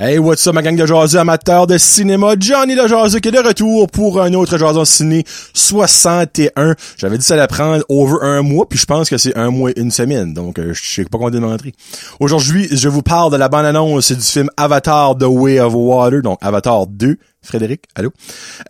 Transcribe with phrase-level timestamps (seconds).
[0.00, 2.36] Hey, what's up ma gang de jaseux amateurs de cinéma?
[2.38, 5.24] Johnny le jaseux qui est de retour pour un autre jason ciné
[5.54, 6.76] 61.
[6.96, 9.72] J'avais dit ça allait prendre over un mois, puis je pense que c'est un mois
[9.72, 11.72] et une semaine, donc euh, je sais pas combien de m'entrer.
[12.20, 16.38] Aujourd'hui, je vous parle de la bande-annonce du film Avatar The Way of Water, donc
[16.42, 17.18] Avatar 2.
[17.42, 18.12] Frédéric, allô?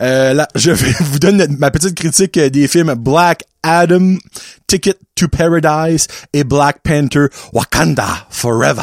[0.01, 4.15] Euh, là, je vais vous donner ma petite critique des films Black Adam,
[4.65, 8.81] Ticket to Paradise et Black Panther Wakanda Forever.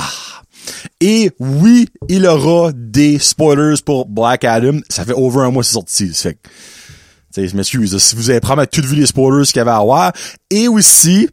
[1.00, 4.78] Et oui, il aura des spoilers pour Black Adam.
[4.88, 6.12] Ça fait over un mois c'est sorti.
[6.12, 7.96] Fait que, je m'excuse.
[7.98, 10.12] Si vous avez probablement tout vu les spoilers qu'il y avait à avoir.
[10.50, 11.28] Et aussi,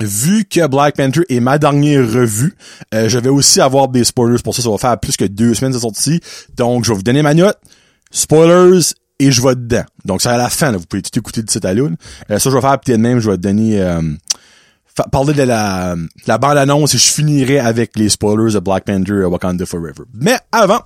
[0.00, 2.54] vu que Black Panther est ma dernière revue,
[2.94, 4.62] euh, je vais aussi avoir des spoilers pour ça.
[4.62, 6.20] Ça va faire plus que deux semaines de sortie.
[6.56, 7.58] Donc, je vais vous donner ma note.
[8.10, 9.84] Spoilers et je vais dedans.
[10.04, 10.72] Donc, c'est à la fin.
[10.72, 11.88] Vous pouvez tout écouter de cette à euh,
[12.30, 13.80] ça, je vais faire peut-être même, je vais donner...
[13.80, 14.00] Euh,
[15.04, 15.96] parler de la,
[16.26, 20.04] la bande-annonce et je finirai avec les spoilers de Black Panther Wakanda Forever.
[20.14, 20.80] Mais avant,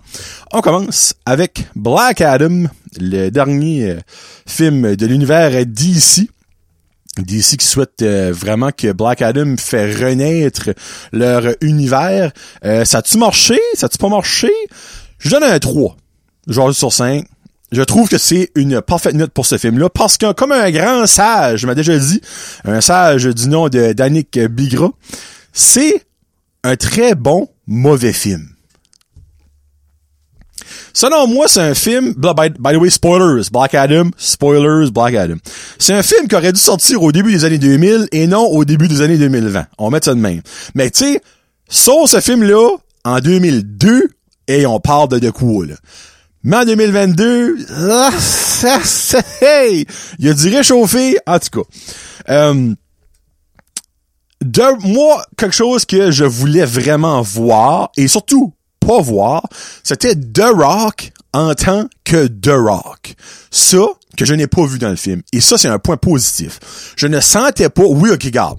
[0.52, 2.64] on commence avec Black Adam,
[3.00, 4.00] le dernier euh,
[4.46, 6.28] film de l'univers DC.
[7.18, 10.70] DC qui souhaite euh, vraiment que Black Adam fait renaître
[11.12, 12.32] leur univers.
[12.64, 13.58] Euh, ça a-tu marché?
[13.74, 14.50] Ça a-tu pas marché?
[15.18, 15.96] Je donne un 3.
[16.48, 17.24] Genre sur 5
[17.72, 21.06] je trouve que c'est une parfaite note pour ce film-là parce que comme un grand
[21.06, 22.20] sage m'a déjà dit,
[22.64, 24.90] un sage du nom de Danick Bigra,
[25.52, 26.04] c'est
[26.62, 28.48] un très bon mauvais film.
[30.94, 35.36] Selon moi, c'est un film, by, by, the way, spoilers, Black Adam, spoilers, Black Adam.
[35.78, 38.64] C'est un film qui aurait dû sortir au début des années 2000 et non au
[38.66, 39.66] début des années 2020.
[39.78, 40.42] On met ça de même.
[40.74, 41.22] Mais tu sais,
[41.68, 44.10] sauf ce film-là, en 2002,
[44.48, 45.74] et on parle de de quoi, là.
[46.44, 48.10] Mais en 2022, ah,
[49.40, 49.86] hey,
[50.18, 51.68] il y a du réchauffé, en tout cas.
[52.30, 52.74] Euh,
[54.44, 59.44] de, moi, quelque chose que je voulais vraiment voir, et surtout pas voir,
[59.84, 63.14] c'était The Rock en tant que The Rock.
[63.50, 63.78] Ça,
[64.16, 65.22] que je n'ai pas vu dans le film.
[65.32, 66.58] Et ça, c'est un point positif.
[66.96, 68.58] Je ne sentais pas, oui, ok, garde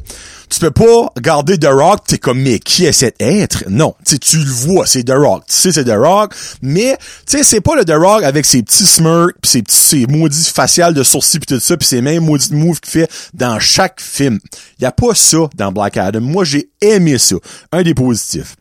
[0.54, 3.64] tu peux pas regarder The Rock, t'es comme, mais qui est cet être?
[3.70, 3.96] Non.
[4.06, 5.46] tu tu le vois, c'est The Rock.
[5.48, 6.36] Tu sais, c'est The Rock.
[6.62, 10.06] Mais, tu sais, c'est pas le The Rock avec ses petits smirks, pis ses petits,
[10.08, 13.60] maudits faciales de sourcils pis tout ça, pis ses mêmes maudits moves qu'il fait dans
[13.60, 14.40] chaque film.
[14.80, 16.22] Y a pas ça dans Black Adam.
[16.22, 17.38] Moi, j'ai aimé ça.
[17.72, 18.56] Un des positifs.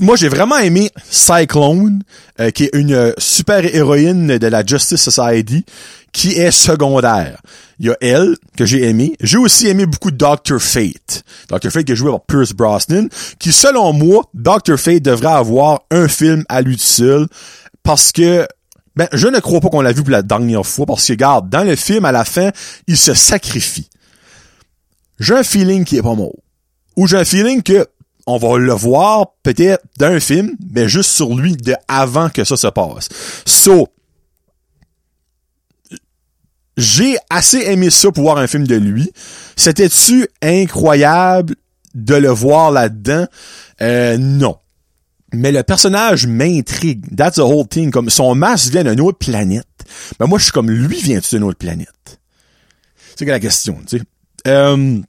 [0.00, 2.02] Moi, j'ai vraiment aimé Cyclone,
[2.40, 5.64] euh, qui est une super héroïne de la Justice Society,
[6.12, 7.40] qui est secondaire.
[7.78, 9.16] Il y a elle, que j'ai aimé.
[9.20, 10.60] J'ai aussi aimé beaucoup Dr.
[10.60, 11.24] Fate.
[11.48, 11.70] Dr.
[11.70, 13.08] Fate qui a joué par Pierce Brosnan,
[13.38, 14.78] qui, selon moi, Dr.
[14.78, 17.26] Fate devrait avoir un film à lui seul,
[17.82, 18.46] parce que
[18.96, 21.50] ben, je ne crois pas qu'on l'a vu pour la dernière fois, parce que, regarde,
[21.50, 22.50] dans le film, à la fin,
[22.86, 23.88] il se sacrifie.
[25.18, 26.36] J'ai un feeling qui est pas mort.
[26.96, 27.86] Ou j'ai un feeling que
[28.26, 32.56] on va le voir peut-être d'un film, mais juste sur lui de avant que ça
[32.56, 33.08] se passe.
[33.44, 33.88] So,
[36.76, 39.10] j'ai assez aimé ça pour voir un film de lui.
[39.56, 41.54] C'était-tu incroyable
[41.94, 43.26] de le voir là-dedans?
[43.80, 44.56] Euh, non.
[45.32, 47.04] Mais le personnage m'intrigue.
[47.16, 47.90] That's the whole thing.
[47.90, 49.66] Comme son masque vient d'une autre planète.
[50.18, 52.20] Mais moi, je suis comme lui vient d'une autre planète?
[53.16, 54.04] C'est la question, tu sais?
[54.46, 55.00] Euh,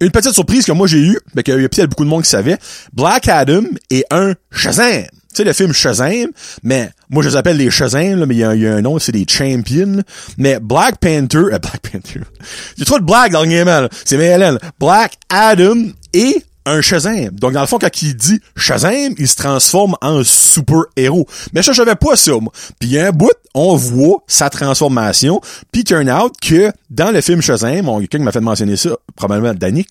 [0.00, 2.22] une petite surprise que moi j'ai eue, mais qu'il y a peut-être beaucoup de monde
[2.22, 2.56] qui savait,
[2.92, 5.04] Black Adam est un Shazam.
[5.32, 6.30] Tu sais, le film Shazam,
[6.64, 9.12] mais moi je les appelle les Shazam, là, mais il y, a un nom, c'est
[9.12, 10.02] des Champions.
[10.38, 12.20] Mais Black Panther, euh, Black Panther,
[12.76, 14.58] j'ai trop de blagues dans le game, c'est MLN.
[14.80, 15.76] Black Adam
[16.12, 17.30] et un Shazam.
[17.30, 21.26] Donc, dans le fond, quand il dit Shazam, il se transforme en super-héros.
[21.52, 22.52] Mais ça, je savais pas ça, moi.
[22.78, 25.40] Puis, un bout, on voit sa transformation.
[25.72, 29.54] Puis, turn out que dans le film Shazam, bon, quelqu'un m'a fait mentionner ça, probablement
[29.54, 29.88] Danick,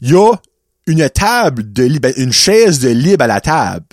[0.00, 0.32] il y a
[0.86, 3.86] une table de libre, une chaise de libre à la table.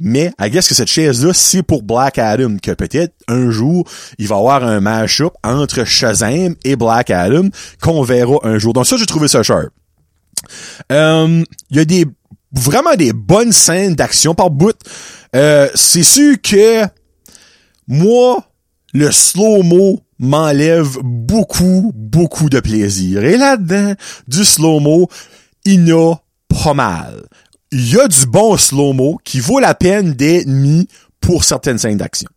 [0.00, 3.88] Mais, I guess que cette chaise-là, c'est pour Black Adam, que peut-être un jour,
[4.18, 7.48] il va y avoir un mash-up entre Shazam et Black Adam
[7.80, 8.72] qu'on verra un jour.
[8.72, 9.70] Donc ça, j'ai trouvé ça sharp.
[10.92, 12.06] Euh, il y a des
[12.52, 14.76] vraiment des bonnes scènes d'action par bout.
[15.34, 16.84] Euh, c'est sûr que
[17.86, 18.44] moi,
[18.94, 23.24] le slow-mo m'enlève beaucoup, beaucoup de plaisir.
[23.24, 23.94] Et là-dedans,
[24.26, 25.08] du slow-mo,
[25.64, 26.14] il y a
[26.48, 27.27] pas mal.
[27.70, 30.88] Il y a du bon slow-mo qui vaut la peine d'être mis
[31.20, 32.28] pour certaines scènes d'action.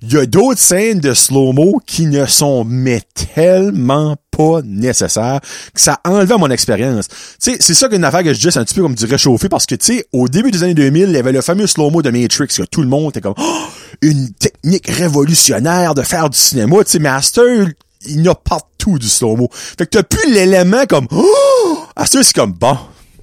[0.00, 3.02] Il y a d'autres scènes de slow-mo qui ne sont mais
[3.34, 5.40] tellement pas nécessaires
[5.74, 7.08] que ça enlève mon expérience.
[7.42, 9.50] Tu c'est ça qu'une affaire que je dis, c'est un petit peu comme du réchauffé
[9.50, 12.08] parce que, tu au début des années 2000, il y avait le fameux slow-mo de
[12.08, 13.64] Matrix que tout le monde était comme, oh,
[14.00, 16.82] une technique révolutionnaire de faire du cinéma.
[16.84, 17.66] Tu sais, Master,
[18.06, 19.50] il y a partout du slow-mo.
[19.52, 22.78] Fait que t'as plus l'élément comme, oh, à c'est comme, bon,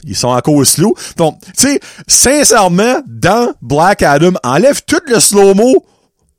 [0.08, 0.96] Ils sont encore slow.
[1.18, 5.86] Donc, tu sais, sincèrement, dans Black Adam, enlève tout le slow-mo,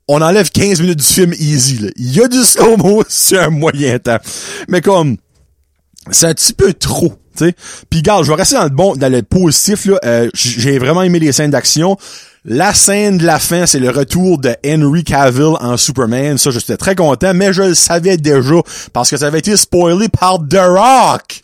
[0.07, 1.91] on enlève 15 minutes du film easy.
[1.95, 4.17] Il y a du slow-mo sur un moyen temps.
[4.67, 5.17] Mais comme,
[6.11, 7.13] c'est un petit peu trop.
[7.35, 7.53] T'sais.
[7.89, 9.99] Puis garde, je vais rester dans le bon, dans le positif là.
[10.03, 11.95] Euh, j'ai vraiment aimé les scènes d'action.
[12.43, 16.37] La scène de la fin, c'est le retour de Henry Cavill en Superman.
[16.37, 18.61] Ça, j'étais très content, mais je le savais déjà
[18.93, 21.43] parce que ça avait été spoilé par The Rock.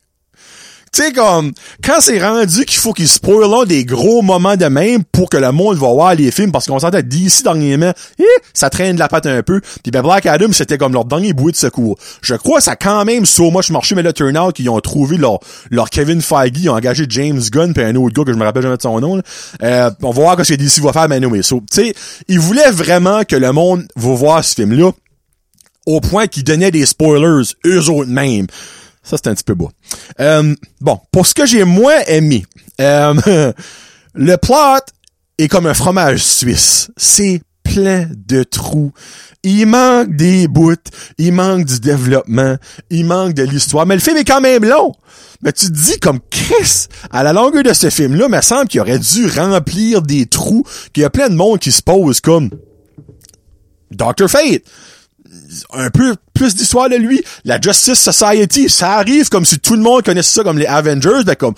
[0.95, 1.51] Tu sais, comme,
[1.83, 5.51] quand c'est rendu qu'il faut qu'ils spoilent des gros moments de même pour que le
[5.51, 9.09] monde va voir les films, parce qu'on s'entend d'ici dernièrement, eh, ça traîne de la
[9.09, 9.59] patte un peu.
[9.59, 11.97] Puis ben Black Adam, c'était comme leur dernier bouée de secours.
[12.21, 15.17] Je crois ça a quand même so much marché, mais le turnout, qu'ils ont trouvé
[15.17, 15.39] leur,
[15.69, 18.45] leur Kevin Feige, ils ont engagé James Gunn puis un autre gars que je me
[18.45, 19.21] rappelle jamais de son nom.
[19.63, 21.43] Euh, on va voir ce que DC va faire, mais anyway.
[21.43, 21.93] So, tu sais,
[22.29, 24.91] ils voulaient vraiment que le monde va voir ce film-là
[25.85, 28.47] au point qu'ils donnaient des spoilers eux autres mêmes.
[29.05, 29.69] Ça, c'est un petit peu beau.
[30.19, 32.43] Euh, bon, pour ce que j'ai moins aimé,
[32.81, 33.13] euh,
[34.15, 34.83] le plot
[35.37, 36.89] est comme un fromage suisse.
[36.97, 38.91] C'est plein de trous.
[39.43, 40.73] Il manque des bouts,
[41.19, 42.55] il manque du développement,
[42.89, 44.93] il manque de l'histoire, mais le film est quand même long.
[45.43, 48.67] Mais tu te dis comme Chris, à la longueur de ce film-là, il me semble
[48.67, 50.63] qu'il aurait dû remplir des trous,
[50.93, 52.49] qu'il y a plein de monde qui se pose comme
[53.91, 54.27] Dr.
[54.27, 54.63] Fate
[55.73, 57.23] un peu plus d'histoire de lui.
[57.43, 61.23] La Justice Society, ça arrive comme si tout le monde connaissait ça comme les Avengers,
[61.25, 61.55] ben comme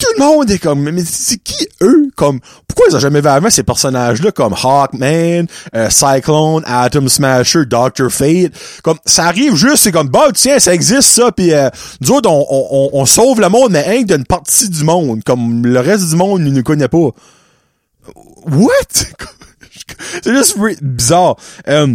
[0.00, 2.08] tout le monde est comme mais c'est qui eux?
[2.16, 7.08] Comme pourquoi ils ont jamais vu avant ces personnages là comme Hawkman, euh, Cyclone, Atom
[7.08, 8.52] Smasher, Doctor Fate.
[8.82, 11.68] Comme ça arrive juste c'est comme bah tiens ça existe ça puis euh,
[12.00, 15.22] nous autres on, sauve le monde mais rien d'une partie du monde.
[15.24, 17.10] Comme le reste du monde ne nous connaît pas.
[18.46, 18.70] What?
[20.22, 21.36] C'est juste bizarre.
[21.68, 21.94] Euh,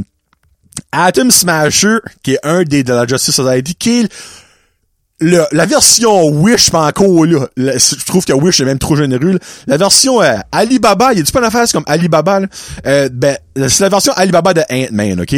[0.96, 4.14] Atom Smasher, qui est un des de la Justice Society, qui est
[5.20, 7.48] le, la version Wish, encore là.
[7.56, 9.40] je trouve que Wish est même trop généreux.
[9.68, 12.42] La version euh, Alibaba, il y a du pas d'affaires comme Alibaba.
[12.42, 12.48] Là.
[12.86, 15.36] Euh, ben, c'est la version Alibaba de Ant-Man, ok?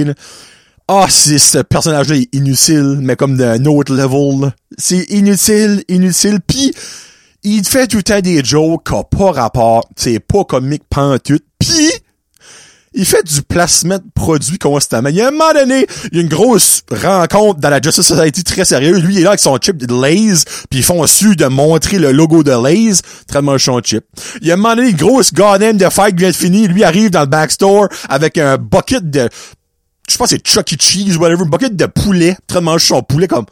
[0.88, 4.52] Ah, c'est ce personnage-là est inutile, mais comme d'un autre level.
[4.78, 6.40] C'est inutile, inutile.
[6.46, 6.74] Puis
[7.44, 9.88] il fait tout le temps des jokes qui pas rapport.
[9.96, 11.44] C'est pas comique pantoute.
[11.60, 11.92] Puis
[12.98, 15.10] il fait du placement de produits constamment.
[15.10, 18.08] Il y a un moment donné, il y a une grosse rencontre dans la Justice
[18.08, 19.04] Society très sérieuse.
[19.04, 22.00] Lui, il est là avec son chip de Lays, puis ils font su de montrer
[22.00, 23.02] le logo de Lays.
[23.28, 24.04] Très moche son chip.
[24.42, 26.72] Il y a un moment donné, une grosse goddamn de fight vient de finir.
[26.72, 29.30] Lui arrive dans le backstore avec un bucket de,
[30.10, 30.76] je pense c'est Chuck E.
[30.80, 32.36] Cheese, whatever, un bucket de poulet.
[32.48, 33.46] Très moche son poulet comme,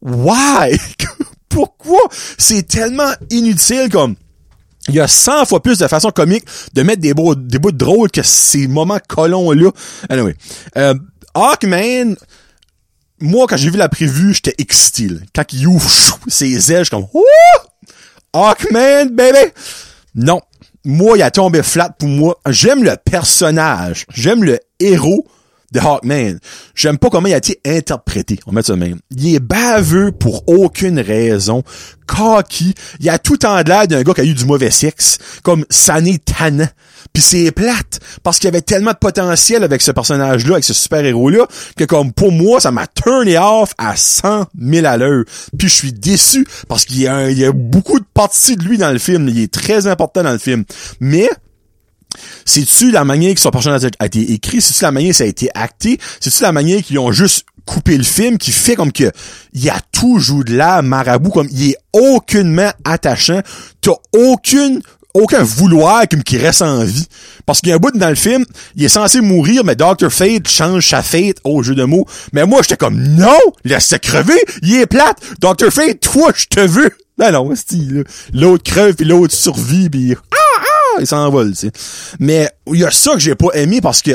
[0.00, 0.74] why?
[1.50, 2.00] Pourquoi?
[2.38, 4.14] C'est tellement inutile comme,
[4.88, 6.44] il y a 100 fois plus de façon comique
[6.74, 9.70] de mettre des bouts, des bouts de drôle que ces moments colons-là.
[10.08, 10.34] Anyway.
[10.76, 10.94] Euh,
[11.34, 12.16] Hawkman,
[13.20, 15.08] moi, quand j'ai vu la prévue, j'étais excité.
[15.34, 15.90] Quand il ouvre
[16.28, 17.22] ses ailes, je suis comme Ouh!
[18.32, 19.52] Hawkman, baby!
[20.14, 20.40] Non.
[20.84, 22.40] Moi, il a tombé flat pour moi.
[22.48, 24.06] J'aime le personnage.
[24.14, 25.26] J'aime le héros
[25.72, 26.38] de Hawkman.
[26.74, 28.38] J'aime pas comment il a été interprété.
[28.46, 28.98] On met ça même.
[29.10, 31.62] Il est baveux pour aucune raison.
[32.06, 32.74] Cocky.
[33.00, 35.18] Il a tout en l'air d'un gars qui a eu du mauvais sexe.
[35.42, 36.68] Comme Sané Tannant.
[37.12, 38.00] Puis c'est plate.
[38.22, 42.12] Parce qu'il y avait tellement de potentiel avec ce personnage-là, avec ce super-héros-là, que comme
[42.12, 45.24] pour moi, ça m'a turné off à 100 000 à l'heure.
[45.58, 48.92] Puis je suis déçu parce qu'il y, y a beaucoup de parties de lui dans
[48.92, 49.28] le film.
[49.28, 50.64] Il est très important dans le film.
[51.00, 51.28] Mais
[52.44, 54.60] c'est-tu la manière que son personnage a été écrit?
[54.60, 55.98] C'est-tu la manière que ça a été acté?
[56.20, 59.12] C'est-tu la manière qu'ils ont juste coupé le film qui fait comme que
[59.52, 63.42] il y a toujours de là marabout comme il est aucunement attachant
[63.82, 64.80] t'as aucune
[65.14, 67.06] aucun vouloir comme qui reste en vie.
[67.46, 68.44] Parce qu'il y a un bout dans le film,
[68.76, 70.10] il est censé mourir, mais Dr.
[70.10, 72.06] Fate change sa fate au jeu de mots.
[72.32, 73.38] Mais moi, j'étais comme, non!
[73.64, 74.38] Laisse-le crever!
[74.62, 75.18] Il est plate!
[75.40, 75.70] Dr.
[75.70, 76.90] Fate, toi, je te veux!
[77.18, 77.52] Non, non,
[78.32, 80.14] l'autre crève, puis l'autre survit, puis
[81.00, 81.72] il s'envole, tu sais.
[82.18, 84.12] Mais il y a ça que j'ai pas aimé parce que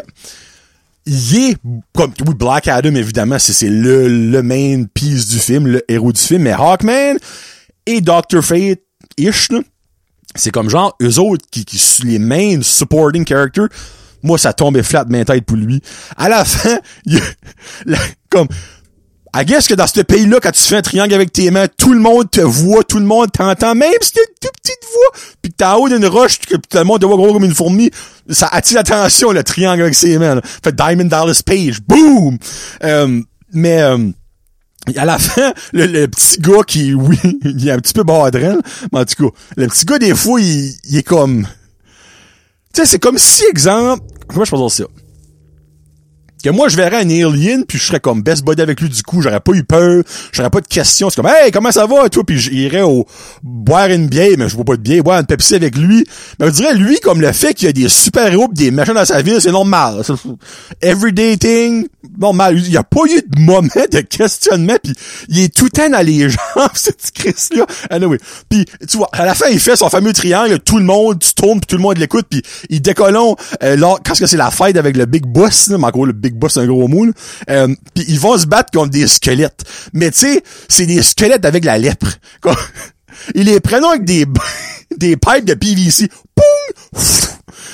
[1.06, 1.58] il est
[1.94, 6.22] comme oui Black Adam évidemment c'est le le main piece du film le héros du
[6.22, 7.18] film mais Hawkman
[7.86, 8.80] et Doctor Fate
[9.18, 9.50] ish
[10.36, 13.68] c'est comme genre eux autres qui qui sont les main supporting characters
[14.22, 15.82] moi ça tombait flat de ma tête pour lui
[16.16, 17.20] à la fin il,
[18.30, 18.48] comme
[19.36, 21.94] I guess que dans ce pays-là, quand tu fais un triangle avec tes mains, tout
[21.94, 25.20] le monde te voit, tout le monde t'entend, même si t'as une toute petite voix,
[25.42, 27.44] puis que t'es en haut d'une roche, que tout le monde te voit gros comme
[27.44, 27.90] une fourmi,
[28.30, 30.40] ça attire l'attention, le triangle avec ses mains.
[30.64, 32.38] Fait Diamond Dallas Page, boom!
[32.84, 33.22] Euh,
[33.54, 33.98] mais euh,
[34.96, 38.60] à la fin, le, petit gars qui, oui, il est un petit peu badrel,
[38.92, 41.48] mais en tout cas, le petit gars, des fois, il, il est comme...
[42.72, 44.04] Tu sais, c'est comme si, exemple...
[44.28, 44.84] Comment je dire ça?
[46.44, 49.02] Que moi je verrais un alien puis je serais comme best buddy avec lui du
[49.02, 49.22] coup.
[49.22, 50.04] J'aurais pas eu peur.
[50.32, 51.10] J'aurais pas de questions.
[51.10, 52.24] C'est comme hey comment ça va toi?
[52.26, 53.06] Puis j'irais au
[53.42, 55.04] boire une bière mais je bois pas de bière.
[55.04, 56.06] Boire une Pepsi avec lui.
[56.40, 58.94] Mais je dirais lui comme le fait qu'il y a des super héros des machins
[58.94, 60.04] dans sa ville c'est normal.
[60.82, 62.58] Everyday thing normal.
[62.58, 64.94] Il y a pas eu de moment de questionnement puis
[65.30, 68.18] il est tout le temps dans les jambes cette Chris là anyway.
[68.50, 71.34] Puis tu vois à la fin il fait son fameux triangle tout le monde tu
[71.34, 74.76] tournes puis tout le monde l'écoute puis il décollons euh, là quand c'est la fête
[74.78, 77.14] avec le big boss là, mais encore le big boss c'est un gros moule
[77.50, 79.64] euh, puis ils vont se battre contre des squelettes
[79.94, 82.08] mais tu sais c'est des squelettes avec la lèpre
[83.36, 84.26] ils les prennent avec des
[84.98, 87.02] des pipes de PVC Poum!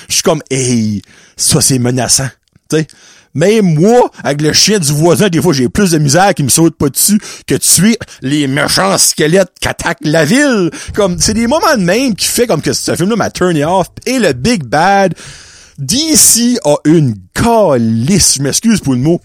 [0.08, 1.02] je suis comme hey
[1.36, 2.30] ça c'est menaçant
[2.70, 2.88] tu sais
[3.36, 6.50] même moi, avec le chien du voisin, des fois, j'ai plus de misère qui me
[6.50, 10.72] saute pas dessus que tuer les méchants squelettes qui attaquent la ville.
[10.96, 13.88] Comme, c'est des moments de même qui fait comme que ce film-là m'a turné off.
[14.06, 15.14] Et le Big Bad,
[15.80, 19.22] DC a une calice, je m'excuse pour le mot,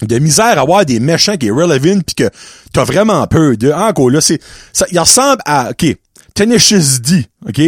[0.00, 2.30] de misère à avoir des méchants qui est relevant pis que
[2.72, 3.70] t'as vraiment peur de.
[3.70, 4.40] Encore là, c'est,
[4.72, 5.96] ça, il ressemble à, ok,
[6.34, 7.60] Tenacious D, ok,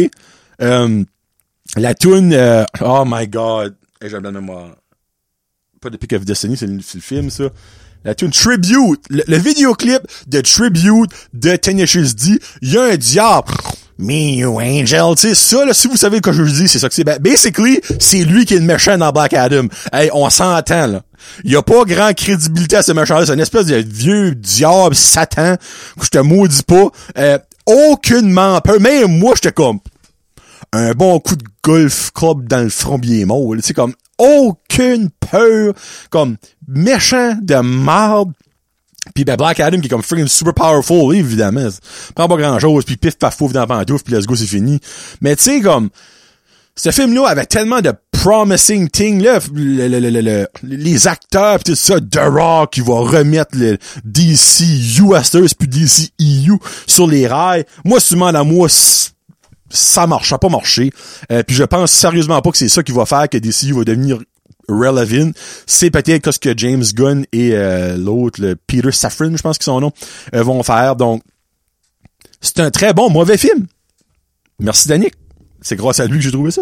[0.61, 1.03] euh,
[1.77, 4.75] la tune, euh, oh my god, hey, j'ai de mémoire
[5.85, 7.43] pas de Pick of Destiny, c'est le, le, film, ça.
[8.03, 12.97] La tune Tribute, le, le, vidéoclip de Tribute de Tenacious D, il y a un
[12.97, 13.51] diable.
[13.97, 16.79] Me, you angel, tu sais, ça, là, si vous savez que je vous dis, c'est
[16.79, 17.05] ça que c'est.
[17.05, 19.67] Ben, basically, c'est lui qui est le méchant dans Black Adam.
[19.93, 21.01] Hey, on s'entend, là.
[21.43, 23.25] Il y a pas grand crédibilité à ce méchant-là.
[23.25, 25.55] C'est une espèce de vieux diable, Satan,
[25.97, 26.89] que je te maudis pas.
[27.17, 28.79] Euh, aucunement peur.
[28.79, 29.79] Même moi, j'étais comme,
[30.73, 33.53] un bon coup de golf club dans le front bien mort.
[33.63, 35.73] Tu comme, aucune peur,
[36.09, 36.37] comme
[36.67, 38.33] méchant de marde.
[39.13, 41.69] Puis ben Black Adam qui est comme freaking super powerful, évidemment.
[42.15, 44.47] Prend pas grand chose, puis pif paf pouf dans la pantoufle, puis let's go, c'est
[44.47, 44.79] fini.
[45.21, 45.89] Mais tu sais, comme,
[46.75, 51.75] ce film-là avait tellement de promising things, là, le, le, le, les acteurs, pis tout
[51.75, 54.63] ça, The qui va remettre le DC
[54.99, 56.57] USers puis DC EU
[56.87, 57.65] sur les rails.
[57.85, 58.67] Moi, tu à moi,
[59.69, 60.91] ça marche, ça pas marché.
[61.31, 63.83] Euh, puis je pense sérieusement pas que c'est ça qui va faire que DCU va
[63.83, 64.19] devenir
[64.67, 65.31] relevant.
[65.65, 69.65] C'est peut-être ce que James Gunn et euh, l'autre, le Peter Safran, je pense qu'ils
[69.65, 69.91] sont nom,
[70.33, 70.95] euh, vont faire.
[70.95, 71.21] Donc,
[72.41, 73.67] c'est un très bon, mauvais film.
[74.59, 75.13] Merci Danick.
[75.65, 76.61] C'est grâce à lui que j'ai trouvé ça.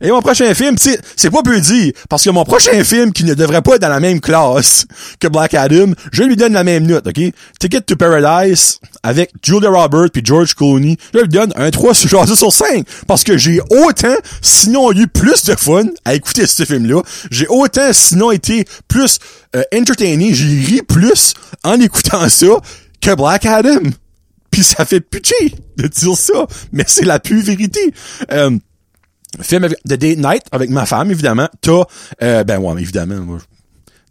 [0.00, 3.34] Et mon prochain film, c'est pas peu dire, parce que mon prochain film qui ne
[3.34, 4.86] devrait pas être dans la même classe
[5.20, 7.20] que Black Adam, je lui donne la même note, ok?
[7.60, 12.52] Ticket to Paradise avec Julia Roberts puis George Clooney, je lui donne un 3 sur
[12.52, 17.46] 5 parce que j'ai autant, sinon eu plus de fun à écouter ce film-là, j'ai
[17.48, 19.18] autant, sinon été plus
[19.54, 22.46] euh, entertainé, j'ai ri plus en écoutant ça
[23.02, 23.80] que Black Adam.
[24.54, 27.92] Puis ça fait pitié de dire ça, mais c'est la pure vérité.
[28.30, 28.56] Euh,
[29.40, 31.48] film avec, de date night avec ma femme, évidemment.
[31.60, 31.82] T'as,
[32.22, 33.36] euh, ben ouais, évidemment.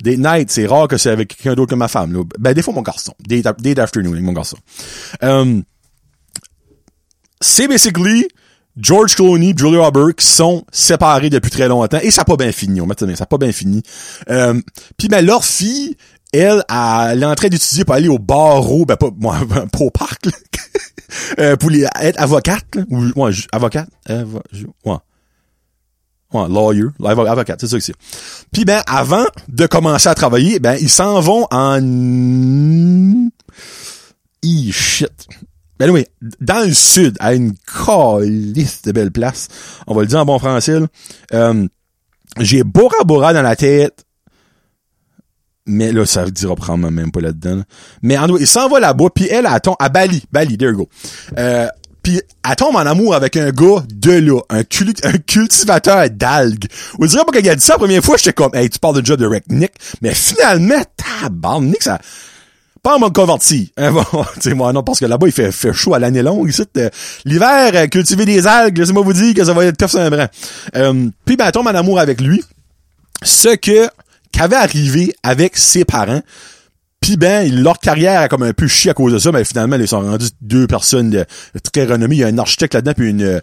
[0.01, 2.11] Date night, c'est rare que c'est avec quelqu'un d'autre que ma femme.
[2.11, 2.23] Là.
[2.37, 3.13] Ben des fois mon garçon.
[3.25, 4.57] Date, date afternoon mon garçon.
[5.23, 5.61] Euh,
[7.39, 8.27] c'est basically
[8.75, 12.51] George Clooney, Julia Roberts qui sont séparés depuis très longtemps et ça n'a pas bien
[12.51, 12.81] fini.
[12.81, 13.81] On ça, n'a pas bien fini.
[14.29, 14.59] Euh,
[14.97, 15.95] Puis ben leur fille,
[16.33, 19.37] elle, elle est en train d'étudier pour aller au barreau, ben pas, moi,
[19.71, 20.27] pas au parc,
[21.39, 24.25] euh, pour les, être avocate, là, ou ouais, avocate, euh,
[24.85, 24.97] ouais.
[26.33, 27.93] Ouais, lawyer, avocat, c'est ça que c'est.
[28.51, 31.79] Puis ben, avant de commencer à travailler, ben, ils s'en vont en...
[34.43, 35.27] E shit.
[35.79, 36.05] Ben oui,
[36.39, 39.47] dans le sud, à une calice de belles places,
[39.85, 40.79] on va le dire en bon français,
[41.33, 41.67] euh,
[42.39, 44.02] j'ai Bora Bora dans la tête,
[45.65, 47.61] mais là, ça dira prendre même pas là-dedans.
[48.01, 50.23] Mais en il s'en va là-bas, puis elle, elle tombe à Bali.
[50.31, 50.89] Bali, there you go.
[51.37, 51.67] Euh,
[52.01, 56.65] puis elle tombe en amour avec un gars de là, un, un cultivateur d'algues.
[56.99, 59.01] On dirait pas qu'elle a dit ça la première fois, j'étais comme, hey, tu parles
[59.01, 59.71] de de Rick Nick.
[60.01, 60.83] Mais finalement,
[61.61, 61.99] Nick, ça,
[62.83, 63.71] pas en mode converti.
[63.77, 64.03] Hein, bon,
[64.55, 66.49] moi, non, parce que là-bas, il fait, fait chaud à l'année longue.
[66.49, 66.89] Ici, euh,
[67.23, 70.09] l'hiver, euh, cultiver des algues, laissez-moi vous dire que ça va être tough sur un
[70.09, 70.27] brin.
[70.75, 72.43] Euh, puis, ben, elle tombe en amour avec lui.
[73.23, 73.87] Ce que,
[74.33, 76.21] qu'avait arrivé avec ses parents,
[76.99, 79.75] puis ben, leur carrière a comme un peu chié à cause de ça, mais finalement,
[79.75, 81.25] ils sont rendus deux personnes
[81.71, 82.15] très renommées.
[82.15, 83.41] Il y a un architecte là-dedans, puis une,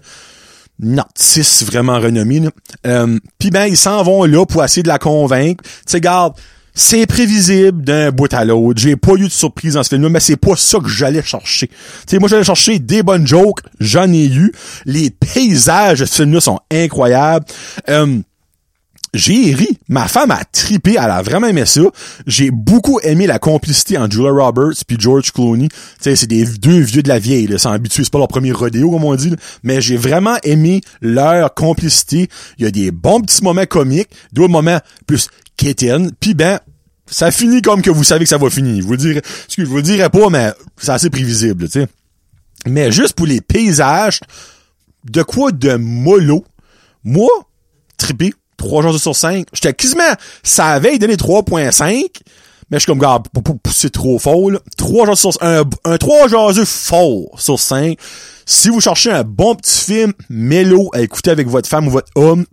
[0.82, 2.42] une artiste vraiment renommée.
[2.86, 5.62] Euh, puis ben, ils s'en vont là pour essayer de la convaincre.
[5.62, 6.34] Tu sais, garde,
[6.72, 8.80] c'est prévisible d'un bout à l'autre.
[8.80, 11.68] J'ai pas eu de surprise dans ce film-là, mais c'est pas ça que j'allais chercher.
[11.68, 11.74] Tu
[12.06, 14.52] sais, moi, j'allais chercher des bonnes jokes, j'en ai eu.
[14.86, 17.44] Les paysages de ce film-là sont incroyables.
[17.90, 18.20] Euh,
[19.12, 19.78] j'ai ri.
[19.88, 21.82] Ma femme a tripé, elle a vraiment aimé ça.
[22.26, 25.68] J'ai beaucoup aimé la complicité entre Julia Roberts puis George Clooney.
[25.68, 28.28] Tu sais, c'est des deux vieux de la vieille, là, sans habitué, c'est pas leur
[28.28, 32.28] premier rodéo comme on dit, mais j'ai vraiment aimé leur complicité.
[32.58, 36.10] Il y a des bons petits moments comiques, d'autres moments plus Kétine.
[36.18, 36.58] Puis ben,
[37.06, 38.80] ça finit comme que vous savez que ça va finir.
[38.80, 41.80] Je vous le dirai, excuse, je vous le dirai pas, mais c'est assez prévisible, tu
[41.80, 41.88] sais.
[42.66, 44.20] Mais juste pour les paysages,
[45.04, 46.44] de quoi de mollo,
[47.04, 47.30] moi,
[47.96, 50.12] trippé, 3 jours sur 5, j'étais quasiment,
[50.42, 52.06] ça avait donné 3.5,
[52.70, 53.18] mais je suis comme, gars,
[53.72, 54.58] c'est trop fort, là.
[54.76, 57.98] 3 jours sur, un, un 3 jours fort sur 5.
[58.46, 62.10] Si vous cherchez un bon petit film, mélo à écouter avec votre femme ou votre
[62.14, 62.44] homme,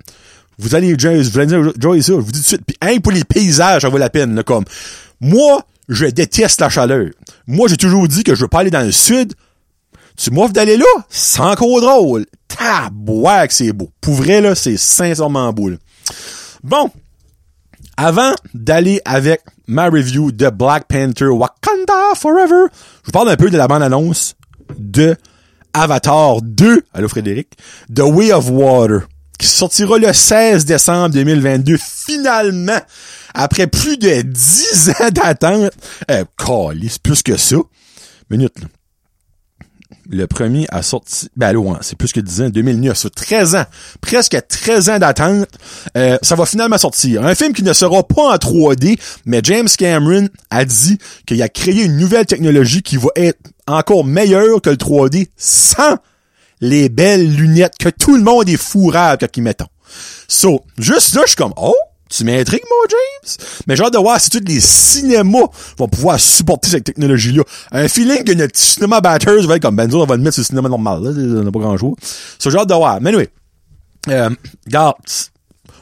[0.57, 2.61] vous allez enjoy, vous allez je vous dis tout de suite.
[2.65, 4.65] Puis, hein, pour les paysages, ça vaut la peine, là, comme.
[5.21, 7.09] Moi, je déteste la chaleur.
[7.45, 9.33] Moi, j'ai toujours dit que je veux pas aller dans le sud.
[10.17, 10.85] Tu m'offres d'aller là?
[11.09, 12.25] C'est encore drôle.
[12.47, 13.89] Tabouac, c'est beau.
[14.01, 15.77] Pour vrai, là, c'est sincèrement beau, là.
[16.63, 16.89] Bon.
[17.95, 22.67] Avant d'aller avec ma review de Black Panther Wakanda Forever,
[23.01, 24.35] je vous parle un peu de la bande-annonce
[24.77, 25.15] de
[25.73, 27.57] Avatar 2, allô Frédéric,
[27.93, 32.79] The Way of Water qui sortira le 16 décembre 2022, finalement,
[33.33, 35.71] après plus de 10 ans d'attente.
[36.09, 36.23] Euh,
[36.89, 37.57] c'est plus que ça.
[38.29, 38.67] Minute, là.
[40.09, 43.65] Le premier a sorti, ben loin, c'est plus que 10 ans, 2009, c'est 13 ans,
[43.99, 45.49] presque 13 ans d'attente.
[45.97, 47.25] Euh, ça va finalement sortir.
[47.25, 51.49] Un film qui ne sera pas en 3D, mais James Cameron a dit qu'il a
[51.49, 55.97] créé une nouvelle technologie qui va être encore meilleure que le 3D sans
[56.61, 59.63] les belles lunettes que tout le monde est fourrable quand ils mettent.
[60.27, 61.75] So, juste là, je suis comme, oh,
[62.09, 63.37] tu m'intrigues, moi, James?
[63.67, 65.47] Mais j'ai hâte de voir si tous les cinémas
[65.77, 67.43] vont pouvoir supporter cette technologie-là.
[67.71, 70.41] Un feeling que notre cinéma batters va être comme, ben, on va le mettre sur
[70.41, 71.09] le cinéma normal, là.
[71.11, 71.95] On n'a pas grand chose.
[72.39, 73.01] So, j'ai hâte de voir.
[73.01, 73.29] Mais anyway.
[74.09, 74.29] Euh.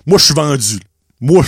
[0.07, 0.79] Moi, je suis vendu.
[1.21, 1.43] Moi,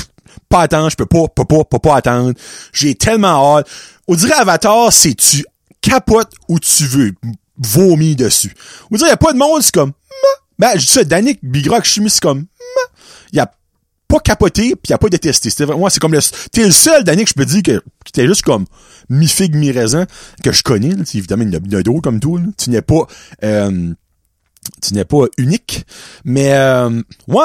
[0.49, 2.33] pas attendre, je peux pas, peux pas, peux pas attendre.
[2.73, 3.67] J'ai tellement hâte.
[4.07, 5.45] On dirait Avatar, c'est tu
[5.81, 7.13] capotes où tu veux
[7.57, 8.53] vomi dessus.
[8.89, 9.91] Vous dire, y a pas de monde, c'est comme,
[10.59, 12.45] ben, je dis ça, Danick Bigrock Chimie, c'est comme,
[13.31, 13.51] il a
[14.19, 15.49] capoté, puis il a pas détesté.
[15.49, 16.19] C'était c'est comme le,
[16.51, 18.65] t'es le seul, Danick, je peux dire que, qui était juste comme,
[19.09, 20.05] mi-figue, mi-raisin,
[20.43, 21.03] que je connais, là.
[21.13, 23.07] évidemment, il y a comme tout, Tu n'es pas,
[23.43, 23.93] euh,
[24.81, 25.85] tu n'es pas unique.
[26.25, 27.43] Mais, euh, ouais,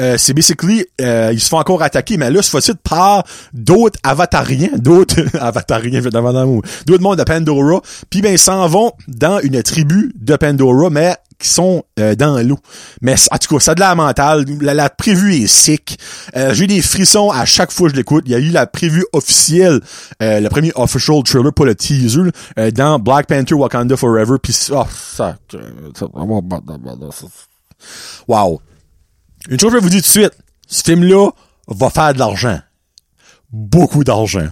[0.00, 3.98] euh, c'est basically, euh, ils se font encore attaquer, mais là, ce fois-ci par d'autres
[4.04, 10.12] avatariens, d'autres avatariens, d'autres mondes de Pandora, puis ben ils s'en vont dans une tribu
[10.14, 12.58] de Pandora, mais qui sont euh, dans l'eau.
[13.00, 14.44] Mais en tout cas, ça a de la mentale.
[14.60, 15.98] La, la prévue est sick.
[16.34, 18.24] J'ai des frissons à chaque fois que je l'écoute.
[18.26, 19.80] Il y a eu la prévue officielle,
[20.20, 22.30] le premier official trailer, pas le teaser,
[22.72, 24.36] dans Black Panther Wakanda Forever.
[24.42, 24.86] Puis ça,
[28.26, 28.60] wow.
[29.48, 30.32] Une chose que je vais vous dire tout de suite,
[30.66, 31.30] ce film-là
[31.68, 32.60] va faire de l'argent.
[33.50, 34.48] Beaucoup d'argent.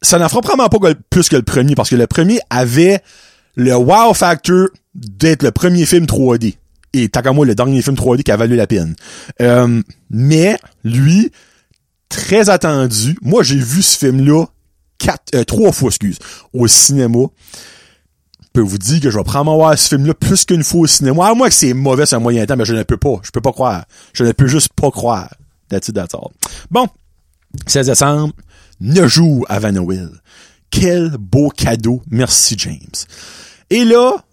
[0.00, 3.02] Ça n'en fera probablement pas plus que le premier, parce que le premier avait
[3.58, 6.54] le wow factor d'être le premier film 3D.
[6.94, 8.94] Et tant qu'à moi, le dernier film 3D qui a valu la peine.
[9.42, 11.30] Euh, mais, lui,
[12.08, 13.18] très attendu.
[13.20, 14.46] Moi, j'ai vu ce film-là
[14.96, 16.18] quatre, euh, trois fois, excuse,
[16.54, 17.26] au cinéma
[18.58, 21.28] peux vous dire que je vais prendre voir ce film-là plus qu'une fois au cinéma.
[21.28, 23.20] À moins que c'est mauvais sur un moyen temps, mais je ne peux pas.
[23.22, 23.84] Je peux pas croire.
[24.12, 25.32] Je ne peux juste pas croire.
[25.68, 25.96] That's it.
[26.68, 26.88] Bon.
[27.66, 28.34] 16 décembre,
[28.80, 30.10] 9 jours avant Noël.
[30.70, 32.02] Quel beau cadeau.
[32.10, 33.06] Merci, James.
[33.70, 34.24] Et là,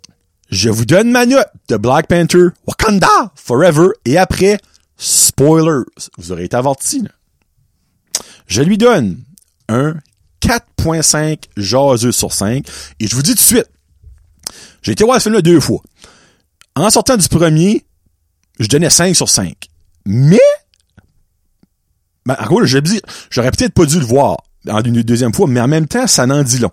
[0.50, 3.89] je vous donne ma note de Black Panther Wakanda Forever.
[4.06, 4.60] Et après,
[4.98, 5.86] spoilers.
[6.17, 7.04] Vous aurez été avertis.
[8.48, 9.21] Je lui donne
[9.67, 9.95] un
[10.41, 12.65] 4.5 jaseux sur 5.
[13.00, 13.69] Et je vous dis tout de suite,
[14.82, 15.82] j'ai été voir ce film-là deux fois.
[16.76, 17.86] En sortant du premier,
[18.60, 19.56] je donnais 5 sur 5.
[20.06, 20.39] Mais,
[22.26, 24.38] ben, en gros, j'aurais peut-être pas dû le voir
[24.69, 26.71] en une deuxième fois, mais en même temps, ça n'en dit long.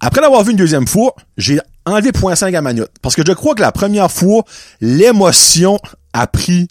[0.00, 2.92] Après l'avoir vu une deuxième fois, j'ai enlevé 0.5 à ma note.
[3.02, 4.44] Parce que je crois que la première fois,
[4.80, 5.78] l'émotion
[6.12, 6.68] a pris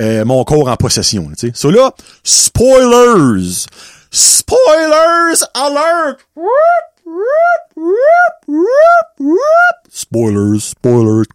[0.00, 1.28] euh, mon corps en possession.
[1.38, 1.52] Tu sais.
[1.54, 3.66] So là, spoilers!
[4.10, 6.18] Spoilers alert!
[9.90, 11.26] Spoilers, spoilers,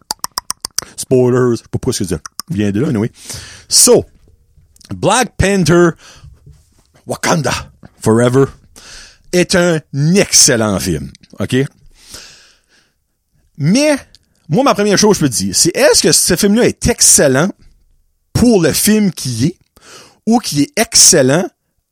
[0.96, 1.50] spoilers.
[1.52, 2.18] Je sais pas pourquoi ce que ça
[2.50, 3.10] vient de là, anyway.
[3.68, 4.04] So,
[4.94, 5.90] Black Panther
[7.06, 7.52] Wakanda
[8.00, 8.46] Forever
[9.32, 9.80] est un
[10.14, 11.10] excellent film.
[11.38, 11.56] OK?
[13.60, 13.96] Mais,
[14.48, 17.50] moi, ma première chose, je peux te dire, c'est est-ce que ce film-là est excellent
[18.32, 19.58] pour le film qui est
[20.26, 21.46] ou qui est excellent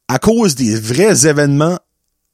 [0.09, 1.79] à cause des vrais événements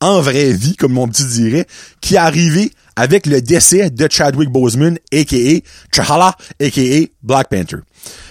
[0.00, 1.66] en vraie vie, comme mon petit dirait,
[2.00, 5.60] qui est arrivé avec le décès de Chadwick Boseman, a.k.a.
[5.90, 7.06] T'Challa, a.k.a.
[7.22, 7.78] Black Panther,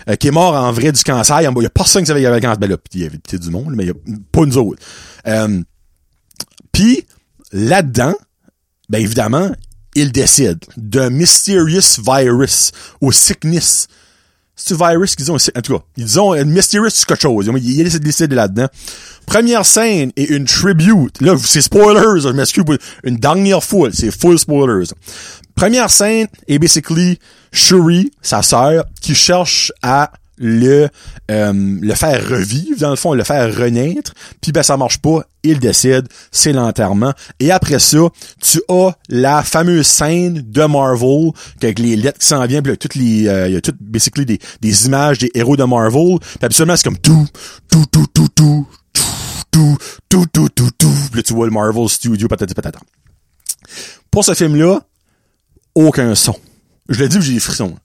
[0.10, 1.42] euh, qui est mort en vrai du cancer.
[1.42, 2.60] Il y a personne qui savait qu'il avait cancer.
[2.60, 4.82] Ben là, il y avait du monde, mais il y a pas nous autres.
[5.28, 5.62] Euh,
[6.72, 7.06] Puis,
[7.52, 8.14] là-dedans,
[8.90, 9.52] ben évidemment,
[9.96, 13.88] il décide d'un mysterious virus ou sickness
[14.56, 17.50] c'est virus qu'ils ont, en tout cas, ils ont un mysterious quelque chose.
[17.56, 18.68] Il des décidé là-dedans.
[19.26, 21.20] Première scène est une tribute.
[21.22, 22.64] Là, c'est spoilers, je m'excuse,
[23.04, 24.90] une dernière fois, c'est full spoilers.
[25.56, 27.20] Première scène est basically
[27.52, 30.90] Shuri, sa sœur, qui cherche à le
[31.32, 35.24] euh, le faire revivre dans le fond le faire renaître puis ben ça marche pas
[35.44, 38.00] il décède c'est l'enterrement et après ça
[38.42, 42.96] tu as la fameuse scène de Marvel avec les lettres qui s'en viennent puis toutes
[42.96, 46.40] les euh, il y a toutes basically des, des images des héros de Marvel puis
[46.42, 47.28] absolument c'est comme tout
[47.70, 48.68] tout tout tout tout
[49.52, 49.78] tout
[50.10, 52.80] tout tout tout tout puis là, tu vois le Marvel Studio patati patata
[54.10, 54.82] pour ce film là
[55.76, 56.36] aucun son
[56.90, 57.76] je l'ai dit j'ai des frissons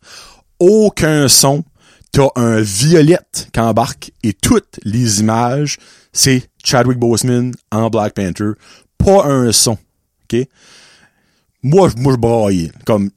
[0.58, 1.62] aucun son
[2.12, 5.78] t'as un violette qui embarque et toutes les images,
[6.12, 8.52] c'est Chadwick Boseman en Black Panther.
[8.98, 9.78] Pas un son.
[10.32, 10.46] OK?
[11.62, 12.72] Moi, moi, je braillais.
[12.84, 13.10] Comme,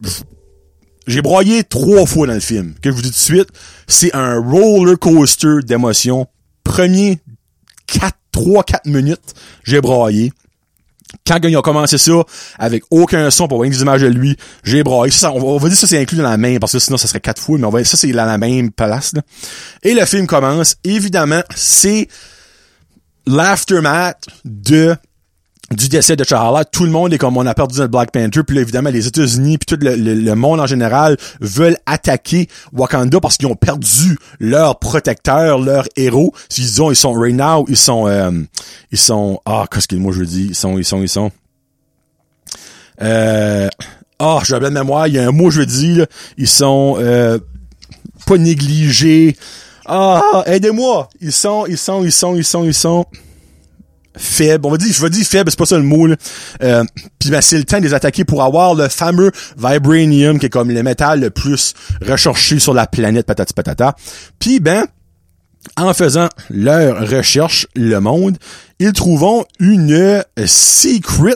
[1.08, 2.74] j'ai broyé trois fois dans le film.
[2.82, 3.50] Que je vous dis tout de suite,
[3.88, 6.28] c'est un roller coaster d'émotions.
[6.64, 7.20] Premier
[7.88, 10.32] 4, 3, 4 minutes, j'ai braillé
[11.26, 12.24] quand ils ont commencé ça
[12.58, 15.12] avec aucun son pour voir des images de lui, j'ai braillé.
[15.12, 17.20] Ça, on, va, dire ça c'est inclus dans la même parce que sinon ça serait
[17.20, 19.14] quatre fois, mais on va ça c'est dans la même place.
[19.84, 20.76] Et le film commence.
[20.84, 22.08] Évidemment, c'est
[23.28, 24.96] l'aftermath de
[25.72, 28.44] du décès de T'Challa, tout le monde est comme on a perdu notre Black Panther,
[28.44, 33.38] puis là, évidemment les États-Unis puis tout le, monde en général veulent attaquer Wakanda parce
[33.38, 36.34] qu'ils ont perdu leur protecteur, leur héros.
[36.58, 38.32] Ils ont ils sont right now, ils sont euh,
[38.92, 41.32] ils sont ah qu'est-ce que moi je dis, ils sont ils sont ils sont
[43.02, 43.70] euh
[44.20, 46.06] ah, oh, j'ai de mémoire, il y a un mot je dis là,
[46.38, 47.40] ils sont euh,
[48.28, 49.36] pas négligés.
[49.86, 51.10] Ah, aidez-moi.
[51.22, 53.06] Ils sont ils sont ils sont ils sont ils sont
[54.16, 54.66] faible.
[54.66, 56.16] On va dire, je vais dire faible, c'est pas ça le mot, là.
[56.64, 56.84] Euh,
[57.20, 60.50] puis ben, c'est le temps de les attaquer pour avoir le fameux vibranium, qui est
[60.50, 61.74] comme le métal le plus
[62.08, 63.96] recherché sur la planète, patati patata.
[64.40, 64.86] Puis ben,
[65.78, 68.38] en faisant leur recherche, le monde,
[68.80, 71.36] ils trouvent une secret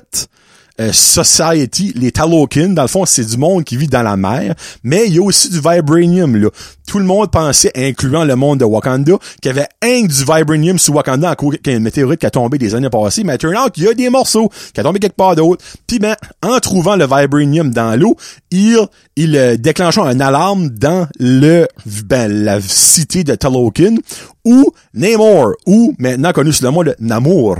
[0.81, 4.55] euh, society, les Talokin, dans le fond, c'est du monde qui vit dans la mer,
[4.83, 6.49] mais il y a aussi du vibranium, là.
[6.87, 10.77] Tout le monde pensait, incluant le monde de Wakanda, qu'il y avait un du vibranium
[10.77, 13.37] sur Wakanda en qu'il y a une météorite qui a tombé des années passées, mais
[13.37, 15.63] turn out qu'il y a des morceaux qui a tombé quelque part d'autre.
[15.87, 18.15] Puis ben, en trouvant le vibranium dans l'eau,
[18.51, 18.79] il,
[19.15, 19.57] il euh,
[19.97, 21.67] un alarme dans le,
[22.05, 23.95] ben, la cité de Talokin,
[24.43, 27.57] ou Namor, ou maintenant connu sous le mot de Namor.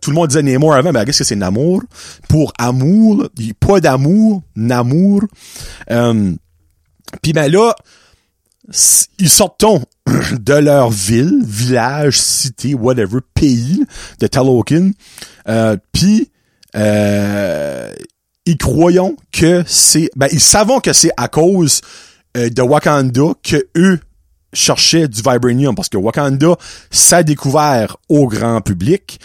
[0.00, 1.82] Tout le monde disait Namor avant, mais qu'est-ce que c'est Namor?
[2.28, 5.22] Pour amour, pas d'amour, Namor.
[5.90, 6.32] Euh,
[7.22, 7.74] Puis ben là,
[9.18, 9.64] ils sortent
[10.38, 13.84] de leur ville, village, cité, whatever, pays
[14.20, 14.90] de Talokin.
[15.48, 16.30] Euh, Puis
[16.76, 17.92] euh,
[18.44, 20.10] ils croyons que c'est...
[20.16, 21.80] Ben, ils savons que c'est à cause
[22.36, 24.00] euh, de Wakanda que eux
[24.52, 26.56] cherchait du vibranium parce que Wakanda,
[27.10, 29.20] a découvert au grand public.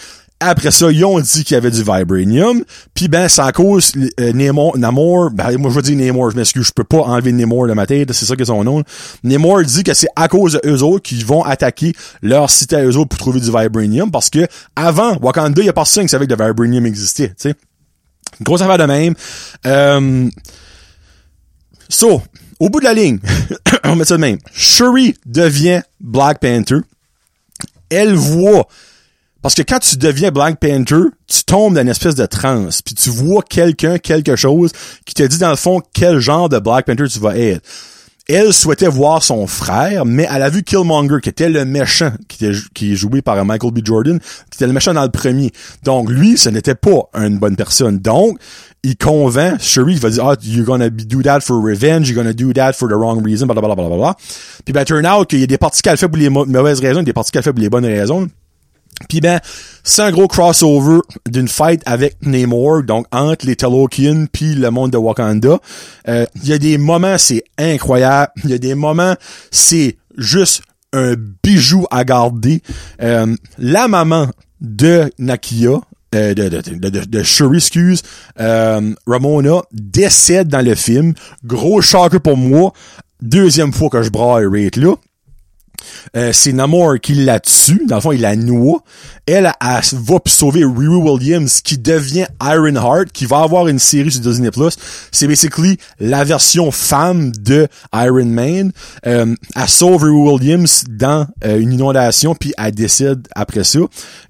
[0.45, 2.63] Après ça, ils ont dit qu'il y avait du vibranium.
[2.93, 6.35] Puis ben, c'est à cause euh, Namor, Namor, ben moi je veux dire Namor, je
[6.35, 8.83] m'excuse, je peux pas enlever Namor de ma tête, c'est ça que son nom.
[9.23, 12.83] Namor dit que c'est à cause de eux autres qu'ils vont attaquer leur cité à
[12.83, 16.09] eux autres pour trouver du vibranium parce que avant Wakanda, il y a ça que
[16.09, 17.55] savait que le vibranium existait, tu sais.
[18.41, 19.13] Grosse affaire de même.
[19.65, 20.29] Euh,
[21.87, 22.21] so,
[22.59, 23.19] au bout de la ligne,
[23.85, 24.39] on met ça de même.
[24.51, 26.79] Shuri devient Black Panther.
[27.89, 28.67] Elle voit
[29.43, 32.95] parce que quand tu deviens Black Panther, tu tombes dans une espèce de transe, puis
[32.95, 34.71] tu vois quelqu'un, quelque chose,
[35.05, 37.61] qui te dit dans le fond quel genre de Black Panther tu vas être.
[38.29, 42.45] Elle souhaitait voir son frère, mais elle a vu Killmonger, qui était le méchant, qui,
[42.45, 43.79] était, est joué par Michael B.
[43.83, 44.17] Jordan,
[44.49, 45.51] qui était le méchant dans le premier.
[45.83, 47.97] Donc lui, ce n'était pas une bonne personne.
[47.97, 48.39] Donc,
[48.81, 52.31] il convainc Shuri, il va dire, ah, you're gonna do that for revenge, you're gonna
[52.31, 54.15] do that for the wrong reason, blablabla.
[54.63, 57.03] Puis ben, turn out qu'il y a des parties qu'elle fait pour les mauvaises raisons,
[57.03, 58.29] des parties qu'elle fait pour les bonnes raisons.
[59.09, 59.39] Puis ben,
[59.83, 64.91] c'est un gros crossover d'une fight avec Namor, donc entre les Talokian puis le monde
[64.91, 65.59] de Wakanda.
[66.07, 68.31] Euh, il y a des moments, c'est incroyable.
[68.43, 69.15] Il y a des moments,
[69.51, 70.61] c'est juste
[70.93, 72.61] un bijou à garder.
[73.01, 74.29] Euh, la maman
[74.61, 75.81] de Nakia,
[76.15, 78.03] euh, de, de, de, de, Shuri, excuse,
[78.37, 81.13] Ramona, décède dans le film.
[81.43, 82.73] Gros choc pour moi.
[83.21, 84.95] Deuxième fois que je braille rate là.
[86.15, 87.85] Euh, c'est Namor qui la tue.
[87.87, 88.83] Dans le fond, il la noie.
[89.25, 94.21] Elle, elle, va sauver Riri Williams, qui devient Ironheart, qui va avoir une série sur
[94.21, 94.49] Disney+.
[95.11, 98.71] C'est basically la version femme de Iron Man.
[99.05, 103.79] Euh, elle sauve Riri Williams dans euh, une inondation, puis elle décide après ça.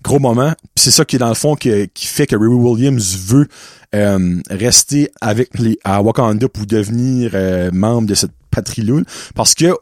[0.03, 0.53] Gros moment.
[0.75, 3.47] c'est ça qui est dans le fond qui, fait que Riri Williams veut
[3.95, 7.31] euh, rester avec les à Wakanda pour devenir
[7.73, 9.01] membre de cette patrie-là.
[9.35, 9.75] Parce que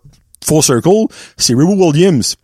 [0.45, 2.35] full circle, c'est Rebel Williams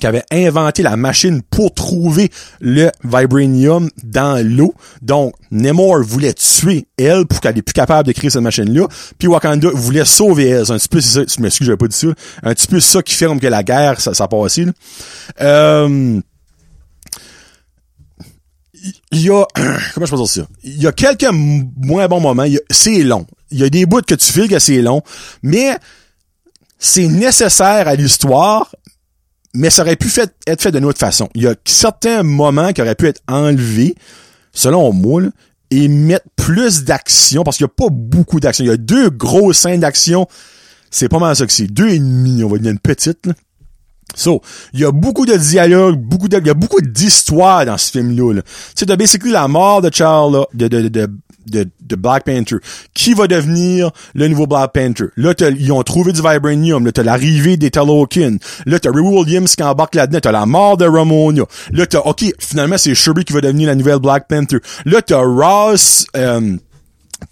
[0.00, 4.74] qui avait inventé la machine pour trouver le vibranium dans l'eau.
[5.02, 8.88] Donc, Namor voulait tuer elle pour qu'elle est plus capable de créer cette machine-là.
[9.18, 10.66] Puis Wakanda voulait sauver elle.
[10.66, 12.08] C'est un petit peu, ça, m'excuse, pas dit ça.
[12.42, 14.72] Un petit peu ça qui ferme que la guerre, ça, ça a passé, là.
[15.40, 16.20] Euh,
[19.12, 19.44] il y a,
[19.94, 20.46] comment je peux dire ça?
[20.62, 22.44] Il y a quelques moins bons moments.
[22.70, 23.26] C'est long.
[23.50, 25.02] Il y a des bouts que tu files que c'est long,
[25.42, 25.76] mais
[26.78, 28.74] c'est nécessaire à l'histoire,
[29.54, 30.08] mais ça aurait pu
[30.46, 31.28] être fait d'une autre façon.
[31.34, 33.94] Il y a certains moments qui auraient pu être enlevés,
[34.52, 35.28] selon moi, là,
[35.70, 38.64] et mettre plus d'action, parce qu'il n'y a pas beaucoup d'action.
[38.64, 40.28] Il y a deux grosses scènes d'action.
[40.90, 41.66] C'est pas mal ça que c'est.
[41.66, 43.26] Deux et demi, on va dire une petite.
[43.26, 43.32] Là.
[44.14, 44.40] So,
[44.72, 47.90] il y a beaucoup de dialogues, beaucoup de, il y a beaucoup d'histoires dans ce
[47.90, 48.34] film-là.
[48.34, 48.42] Là.
[48.74, 51.10] Tu sais, basically la mort de Charles, de, de, de, de,
[51.46, 52.56] de Black Panther.
[52.94, 55.06] Qui va devenir le nouveau Black Panther?
[55.16, 56.84] Là, ils ont trouvé du Vibranium.
[56.84, 58.36] Là, t'as l'arrivée des Talokin.
[58.66, 60.20] Là, t'as Ray Williams qui embarque là-dedans.
[60.20, 61.44] T'as la mort de Ramonia.
[61.72, 64.58] Là, t'as, OK, finalement, c'est Shuri qui va devenir la nouvelle Black Panther.
[64.84, 66.06] Là, t'as Ross...
[66.16, 66.56] Euh,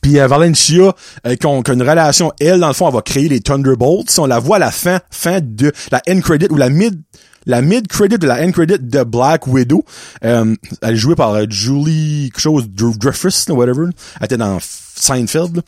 [0.00, 0.94] puis euh, Valencia,
[1.26, 4.18] euh, qui, ont, une relation, elle, dans le fond, elle va créer les Thunderbolts.
[4.18, 7.00] On la voit à la fin, fin de la end credit ou la mid
[7.46, 9.84] la mid-credit de la end-credit de Black Widow.
[10.24, 13.86] Euh, elle est jouée par euh, Julie quelque chose, Dreyfus, whatever.
[14.20, 15.62] Elle était dans Seinfeld.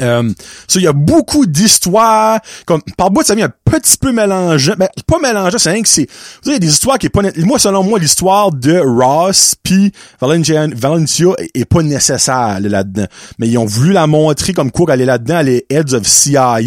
[0.00, 0.30] Euh,
[0.68, 4.74] so, il y a beaucoup d'histoires, comme, par bout, ça vient un petit peu mélangeant,
[4.78, 6.08] ben, pas mélangeant, c'est rien que c'est,
[6.42, 9.54] vous il y a des histoires qui est pas, moi, selon moi, l'histoire de Ross
[9.62, 13.06] puis Valencia, Valencia est, pas nécessaire, là-dedans.
[13.38, 16.06] Mais ils ont voulu la montrer comme quoi elle est là-dedans, elle est Heads of
[16.06, 16.60] CIA.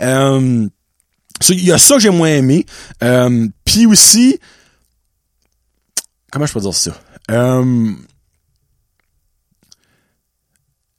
[0.00, 0.66] Euh,
[1.50, 2.64] il y a ça que j'ai moins aimé.
[3.02, 4.38] Euh, Puis aussi,
[6.32, 6.92] comment je peux dire ça?
[7.30, 7.92] Euh,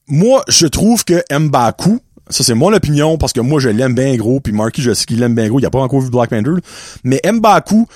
[0.07, 1.99] moi, je trouve que Mbaku,
[2.29, 5.05] ça c'est mon opinion parce que moi je l'aime bien gros, puis Marky je sais
[5.05, 6.61] qu'il l'aime bien gros, il a pas encore vu Black Panther,
[7.03, 7.87] mais Mbaku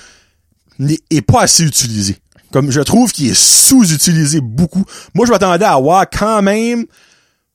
[0.78, 2.18] n'est pas assez utilisé.
[2.50, 4.84] Comme je trouve qu'il est sous-utilisé beaucoup.
[5.14, 6.84] Moi je m'attendais à avoir quand même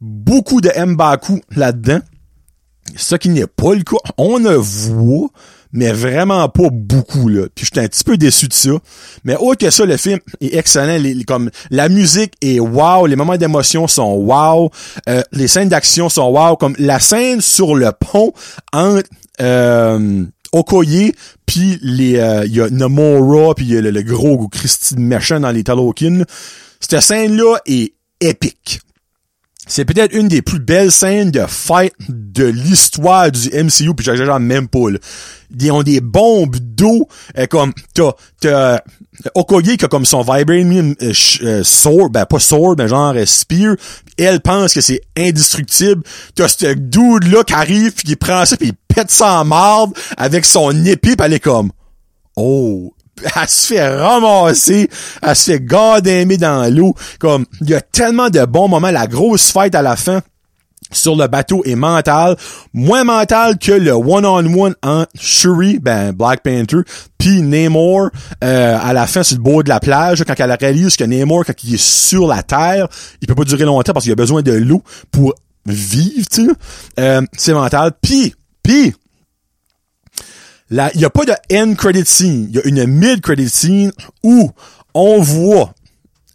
[0.01, 1.99] beaucoup de Mbaku là-dedans.
[2.95, 3.97] Ce qui n'est pas le cas.
[4.17, 5.29] On ne voit,
[5.77, 7.43] mais vraiment pas beaucoup, là.
[7.53, 8.71] Puis j'étais un petit peu déçu de ça.
[9.23, 10.97] Mais autre que ça, le film est excellent.
[11.27, 14.71] comme la musique est wow, les moments d'émotion sont wow,
[15.07, 16.55] euh, les scènes d'action sont wow.
[16.55, 18.33] Comme la scène sur le pont
[18.73, 19.07] entre
[19.39, 21.11] euh, Okoye
[21.45, 25.63] puis les euh, il y a Nomura puis a le, gros Christine méchant dans les
[25.63, 26.23] Talokin.
[26.79, 28.79] Cette scène-là est épique.
[29.67, 34.39] C'est peut-être une des plus belles scènes de fight de l'histoire du MCU, puis j'exagère
[34.39, 34.79] même pas.
[35.59, 38.79] Ils ont des bombes d'eau, euh, comme, t'as, t'as,
[39.35, 41.11] Okoye qui a comme son Vibranium euh,
[41.43, 43.75] euh, sword, ben pas sword, ben genre spear,
[44.17, 46.03] elle pense que c'est indestructible.
[46.35, 50.45] T'as ce dude-là qui arrive, pis qui prend ça, pis il pète sa marde avec
[50.45, 51.71] son épée, pis elle est comme,
[52.35, 54.89] oh, elle se fait ramasser,
[55.21, 56.93] elle se fait garder dans l'eau.
[57.19, 60.21] Comme, il y a tellement de bons moments, la grosse fête à la fin
[60.91, 62.37] sur le bateau est mentale,
[62.73, 66.77] moins mentale que le one-on-one entre Shuri, ben Black Panther,
[67.17, 68.09] puis Namor
[68.43, 71.45] euh, à la fin sur le bord de la plage, quand elle réalise que Namor,
[71.45, 72.87] quand il est sur la terre,
[73.21, 75.33] il peut pas durer longtemps parce qu'il a besoin de l'eau pour
[75.65, 76.51] vivre, tu sais.
[76.99, 77.91] Euh, c'est mental.
[78.01, 78.93] Puis, puis,
[80.69, 83.91] il y a pas de end credit scene, il y a une mid credit scene
[84.23, 84.51] où
[84.93, 85.73] on voit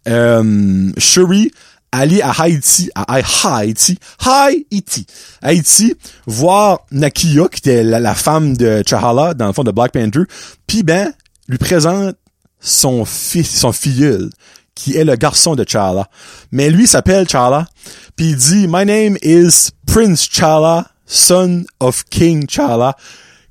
[0.07, 1.51] euh, Shuri
[1.91, 5.05] aller à Haïti, à Haïti, Haïti,
[5.43, 10.21] Haïti, voir Nakia, qui était la, femme de Chahala, dans le fond de Black Panther,
[10.65, 11.13] puis ben,
[11.47, 12.15] lui présente
[12.59, 14.31] son fils, son filleul,
[14.73, 16.09] qui est le garçon de Chala.
[16.51, 17.67] Mais lui s'appelle Chala,
[18.15, 22.95] puis il dit, My name is Prince Chala, son of King Chala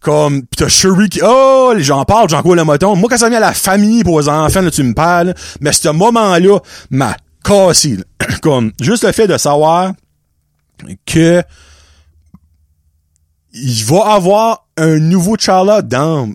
[0.03, 3.29] comme pis t'as Shuri qui oh j'en parle j'en cours le moton moi quand ça
[3.29, 5.35] vient à la famille pour les enfants là, tu me parles.
[5.61, 6.59] Mais ce moment là
[6.91, 7.99] m'a cassé
[8.43, 9.93] comme juste le fait de savoir
[11.07, 11.43] que
[13.55, 16.33] il va avoir un nouveau Charla dans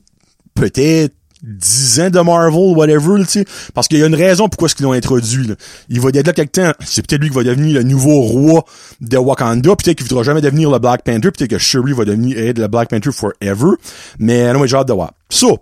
[0.53, 3.45] peut-être 10 ans de Marvel, whatever, tu sais.
[3.73, 5.55] Parce qu'il y a une raison pourquoi ce qu'ils l'ont introduit, là.
[5.89, 6.71] Il va y être là quelque temps.
[6.85, 8.65] C'est peut-être lui qui va devenir le nouveau roi
[9.01, 9.75] de Wakanda.
[9.75, 11.31] Peut-être qu'il voudra jamais devenir le Black Panther.
[11.31, 13.75] Peut-être que Shuri va devenir être le Black Panther forever.
[14.19, 15.13] Mais, non, j'ai hâte de voir.
[15.29, 15.59] So.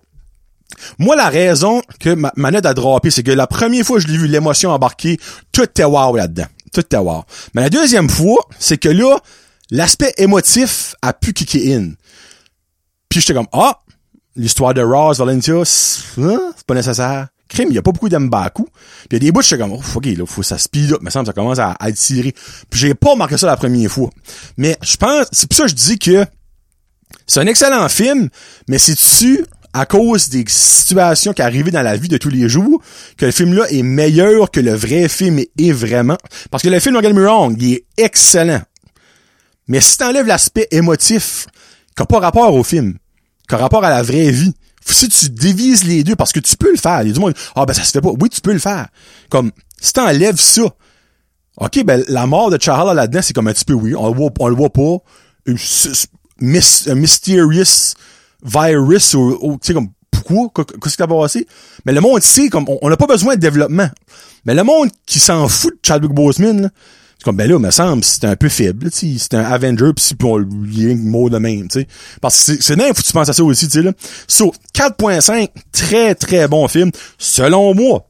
[0.97, 4.07] Moi, la raison que ma manette a droppé, c'est que la première fois que je
[4.07, 5.19] l'ai vu l'émotion embarquée,
[5.51, 6.47] tout était wow là-dedans.
[6.73, 7.23] Tout était wow.
[7.53, 9.17] Mais la deuxième fois, c'est que là,
[9.71, 11.91] l'aspect émotif a pu kicker in.
[13.09, 13.79] Puis j'étais comme, ah,
[14.35, 17.27] l'histoire de Ross, Valencia, hein, c'est pas nécessaire.
[17.47, 18.63] Crime, il y a pas beaucoup d'Mbaku.
[18.63, 20.99] Puis il y a des bouts, suis comme, oh, ok, là, faut ça speed up,
[21.01, 22.33] mais ça, ça commence à, à tirer.
[22.69, 24.09] Puis j'ai pas remarqué ça la première fois.
[24.57, 26.25] Mais je pense, c'est pour ça que je dis que
[27.27, 28.29] C'est un excellent film,
[28.67, 32.81] mais c'est-tu à cause des situations qui arrivent dans la vie de tous les jours
[33.17, 36.17] que le film-là est meilleur que le vrai film est vraiment?
[36.49, 38.61] Parce que le film, get me wrong, il est excellent.
[39.67, 41.47] Mais si t'enlèves l'aspect émotif,
[41.95, 42.97] qui n'a pas rapport au film,
[43.47, 44.53] qui a rapport à la vraie vie,
[44.85, 47.19] si tu divises les deux, parce que tu peux le faire, il y a du
[47.19, 48.11] monde, ah ben ça se fait pas.
[48.19, 48.87] Oui, tu peux le faire.
[49.29, 50.63] Comme, si t'enlèves ça,
[51.57, 54.15] ok, ben la mort de Charles là-dedans, c'est comme un petit peu oui, on le
[54.15, 54.97] voit, le voit pas.
[55.47, 57.93] un mysterious
[58.43, 60.65] virus ou, tu sais, comme, pourquoi?
[60.81, 61.47] Qu'est-ce qui a passé?
[61.85, 63.89] Mais le monde sait, comme, on n'a pas besoin de développement.
[64.45, 66.69] Mais le monde qui s'en fout de Chadwick Boseman, là,
[67.25, 70.15] comme, ben là, me semble, c'est un peu faible, tu c'est un Avenger, pis si
[70.23, 71.87] on un mot de même, tu sais.
[72.21, 73.93] Parce que c'est faut que tu penses à ça aussi, tu sais, là.
[74.27, 76.91] So, 4.5, très, très bon film.
[77.17, 78.07] Selon moi,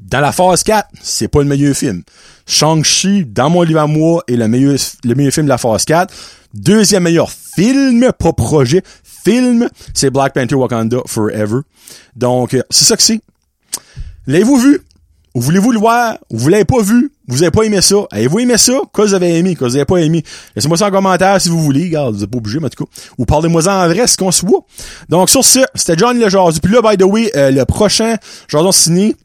[0.00, 2.04] dans la phase 4, c'est pas le meilleur film.
[2.46, 5.84] Shang-Chi, dans mon livre à moi, est le meilleur, le meilleur film de la phase
[5.84, 6.14] 4.
[6.54, 11.60] Deuxième meilleur film, pas projet, film, c'est Black Panther Wakanda Forever.
[12.16, 13.20] Donc, euh, c'est ça que c'est.
[14.26, 14.80] L'avez-vous vu?
[15.34, 16.18] Ou voulez-vous le voir?
[16.30, 17.10] Ou vous l'avez pas vu?
[17.26, 17.96] Vous avez pas aimé ça?
[18.10, 18.74] Avez-vous aimé ça?
[18.92, 19.56] Quoi vous avez aimé?
[19.56, 20.22] Quoi vous avez pas aimé?
[20.54, 21.84] Laissez-moi ça en commentaire si vous voulez.
[21.84, 22.90] Regarde, vous êtes pas obligé, mais en tout cas.
[23.16, 24.60] Ou parlez-moi en vrai, ce qu'on se voit.
[25.08, 26.60] Donc, sur ce, c'était John le.
[26.60, 28.16] Puis là, by the way, euh, le prochain
[28.48, 29.16] Jason signé,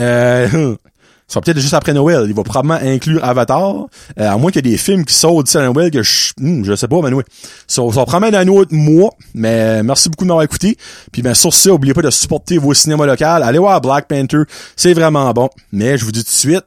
[0.00, 0.74] euh,
[1.28, 2.24] ça va peut-être juste après Noël.
[2.28, 3.86] Il va probablement inclure Avatar.
[4.20, 6.64] Euh, à moins qu'il y ait des films qui sortent d'ici Noël que je, hmm,
[6.64, 7.24] je sais pas, mais oui.
[7.66, 9.10] Ça, va probablement un autre mois.
[9.34, 10.76] Mais merci beaucoup de m'avoir écouté.
[11.10, 13.24] Puis ben sur ça, oubliez pas de supporter vos cinémas locaux.
[13.24, 14.42] Allez voir Black Panther.
[14.76, 15.50] C'est vraiment bon.
[15.72, 16.64] Mais je vous dis tout de suite,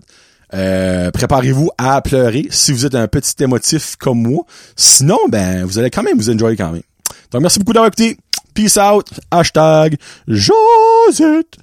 [0.53, 4.43] euh, préparez-vous à pleurer si vous êtes un petit émotif comme moi.
[4.75, 6.83] Sinon, ben, vous allez quand même vous enjoyer quand même.
[7.31, 8.17] Donc, merci beaucoup d'avoir écouté.
[8.53, 9.07] Peace out.
[9.31, 9.95] Hashtag
[10.27, 11.59] Josette.